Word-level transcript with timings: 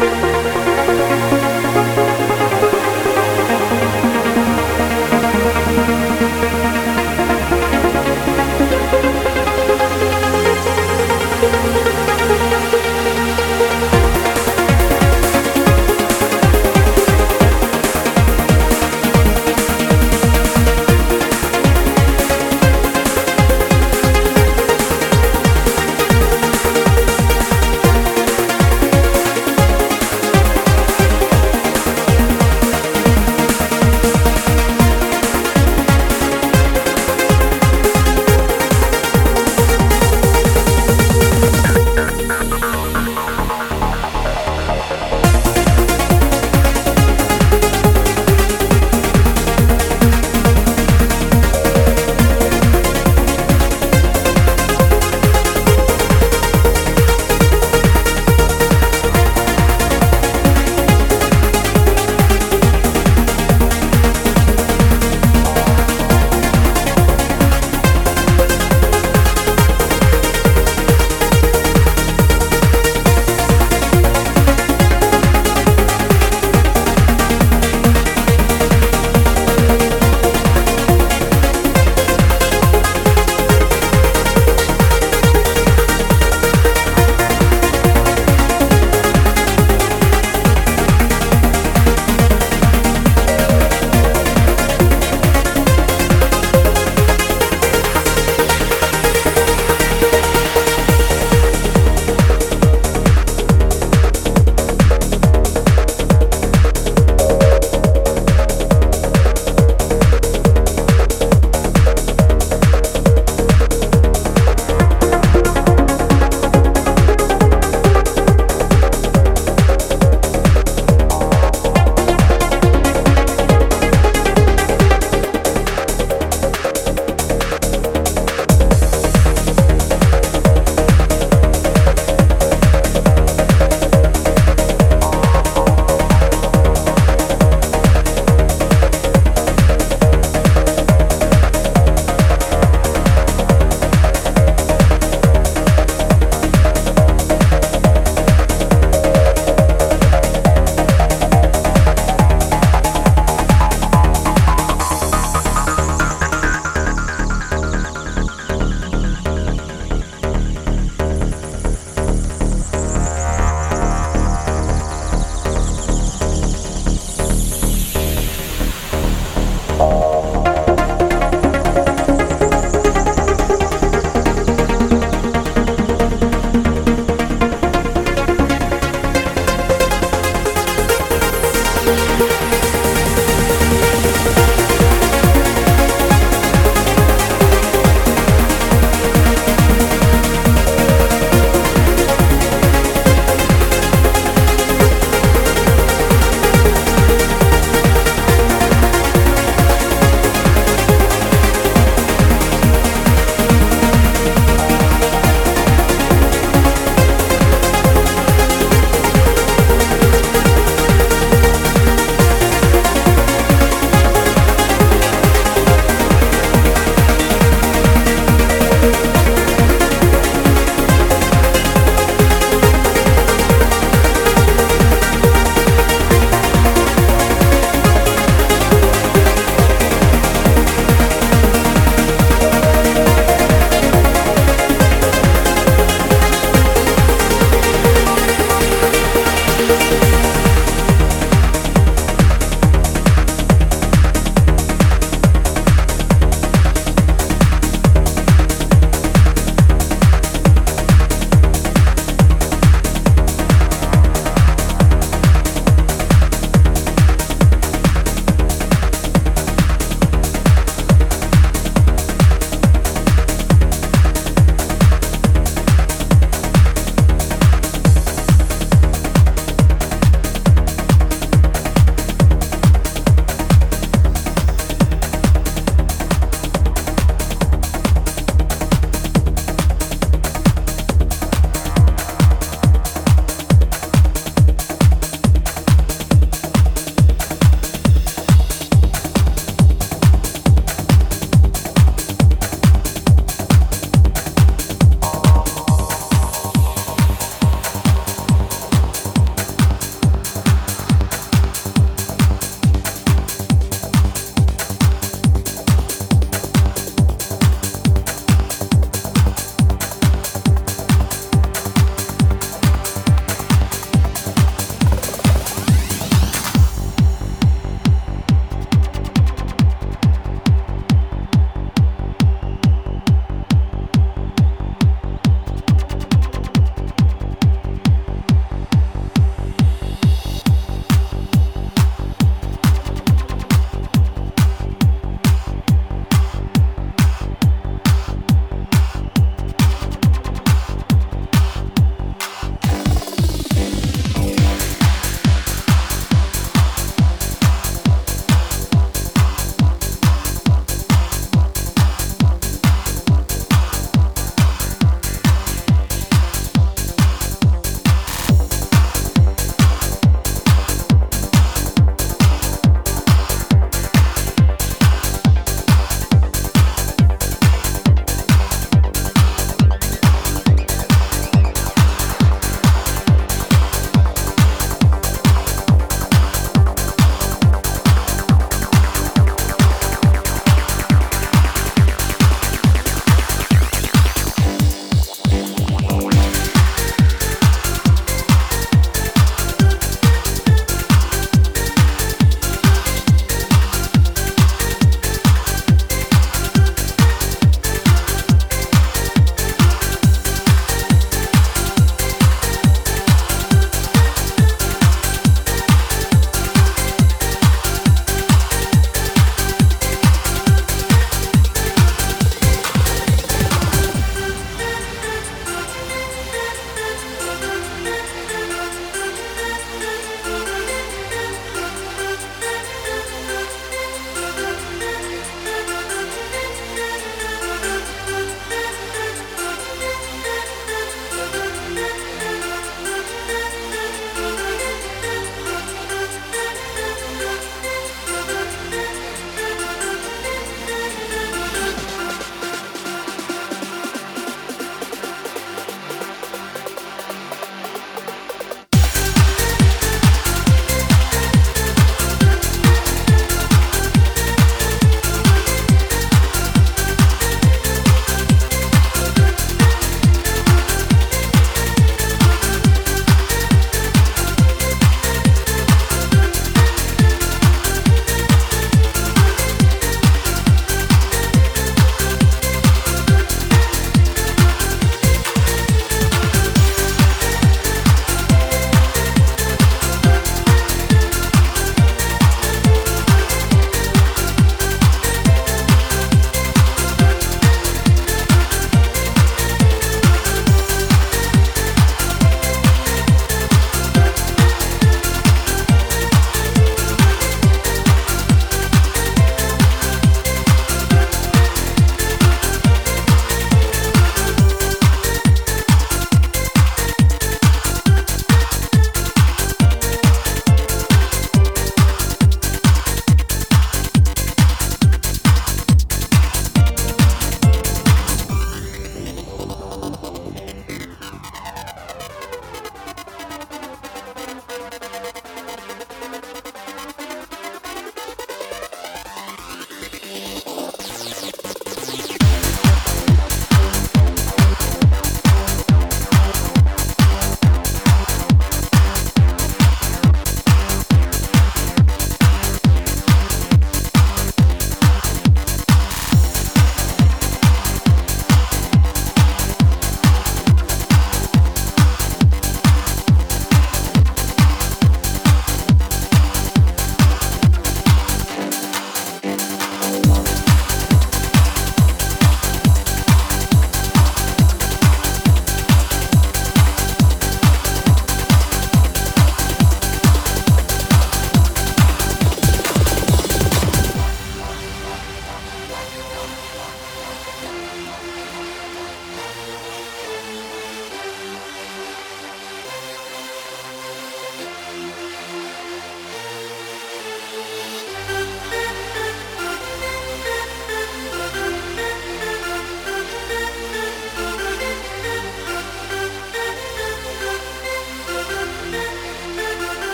Bye. 0.00 0.29